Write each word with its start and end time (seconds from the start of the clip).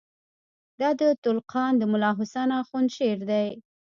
دا 0.79 0.89
د 0.99 1.01
تُلُقان 1.23 1.71
د 1.77 1.83
ملاحسن 1.93 2.49
آخوند 2.61 2.87
شعر 2.95 3.19
دئ. 3.29 3.47